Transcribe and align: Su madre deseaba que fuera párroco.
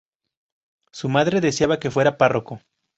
Su 0.91 1.09
madre 1.09 1.41
deseaba 1.41 1.79
que 1.79 1.91
fuera 1.91 2.17
párroco. 2.17 2.59